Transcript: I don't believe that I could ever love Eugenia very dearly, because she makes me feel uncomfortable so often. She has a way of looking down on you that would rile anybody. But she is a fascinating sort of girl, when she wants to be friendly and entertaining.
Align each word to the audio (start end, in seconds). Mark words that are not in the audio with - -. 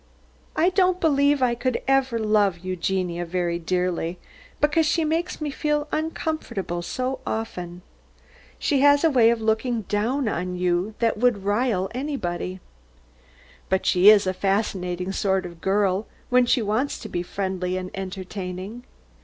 I 0.55 0.71
don't 0.71 0.99
believe 0.99 1.37
that 1.41 1.45
I 1.45 1.53
could 1.53 1.79
ever 1.87 2.17
love 2.17 2.65
Eugenia 2.65 3.23
very 3.23 3.59
dearly, 3.59 4.17
because 4.59 4.87
she 4.87 5.05
makes 5.05 5.39
me 5.39 5.51
feel 5.51 5.87
uncomfortable 5.91 6.81
so 6.81 7.19
often. 7.23 7.83
She 8.57 8.79
has 8.79 9.03
a 9.03 9.11
way 9.11 9.29
of 9.29 9.41
looking 9.41 9.83
down 9.83 10.27
on 10.27 10.55
you 10.55 10.95
that 10.97 11.19
would 11.19 11.43
rile 11.43 11.87
anybody. 11.93 12.59
But 13.69 13.85
she 13.85 14.09
is 14.09 14.25
a 14.25 14.33
fascinating 14.33 15.11
sort 15.11 15.45
of 15.45 15.61
girl, 15.61 16.07
when 16.31 16.47
she 16.47 16.63
wants 16.63 16.97
to 16.97 17.07
be 17.07 17.21
friendly 17.21 17.77
and 17.77 17.91
entertaining. 17.93 18.83